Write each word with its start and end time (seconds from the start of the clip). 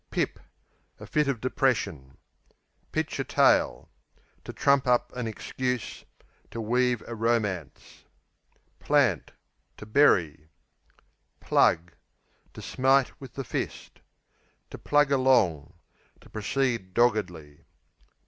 Pip 0.09 0.39
A 0.99 1.05
fit 1.05 1.27
of 1.27 1.39
depression. 1.39 2.17
Pitch 2.91 3.19
a 3.19 3.23
tale 3.23 3.91
To 4.43 4.51
trump 4.51 4.87
up 4.87 5.15
an 5.15 5.27
excuse; 5.27 6.05
to 6.49 6.59
weave 6.59 7.03
a 7.05 7.13
romance. 7.13 8.05
Plant 8.79 9.33
To 9.77 9.85
bury. 9.85 10.49
Plug 11.39 11.91
To 12.53 12.63
smite 12.63 13.21
with 13.21 13.35
the 13.35 13.43
fist. 13.43 14.01
Plug 14.71 15.11
along, 15.11 15.75
to 16.15 16.19
To 16.21 16.29
proceed 16.31 16.95
doggedly. 16.95 17.65